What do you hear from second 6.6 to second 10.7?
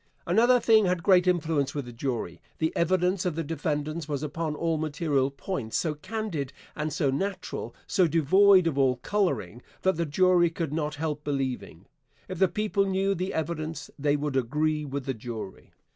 and so natural, so devoid of all coloring, that the jury